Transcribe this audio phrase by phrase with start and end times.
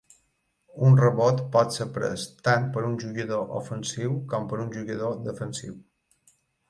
[0.85, 5.77] Un rebot pot ser pres tant per un jugador ofensiu com per un jugador defensiu.